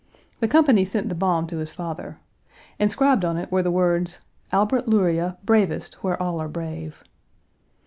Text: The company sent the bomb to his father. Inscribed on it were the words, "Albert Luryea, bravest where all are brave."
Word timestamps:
The 0.39 0.47
company 0.47 0.83
sent 0.83 1.09
the 1.09 1.13
bomb 1.13 1.45
to 1.45 1.57
his 1.59 1.71
father. 1.71 2.17
Inscribed 2.79 3.23
on 3.23 3.37
it 3.37 3.51
were 3.51 3.61
the 3.61 3.69
words, 3.69 4.19
"Albert 4.51 4.87
Luryea, 4.87 5.37
bravest 5.45 5.93
where 6.01 6.19
all 6.19 6.41
are 6.41 6.49
brave." 6.49 7.03